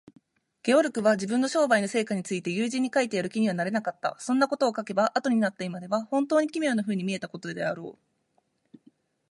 [0.63, 4.15] ゲオルクは、自分の商売の成果について友人に書いてやる気にはなれなかった。
[4.19, 7.99] そんなことを書けば、あとになった今では、ほんとうに奇妙なふうに見えたことであろ
[8.75, 8.79] う。